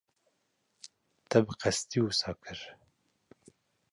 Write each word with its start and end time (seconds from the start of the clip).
Te 1.29 1.37
bi 1.45 1.53
qesdî 1.61 1.99
wisa 2.07 2.31
kir? 2.43 2.59